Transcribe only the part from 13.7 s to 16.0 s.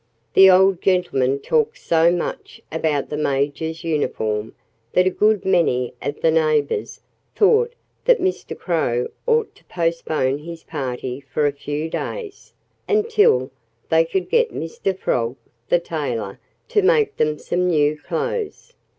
they could get Mr. Frog, the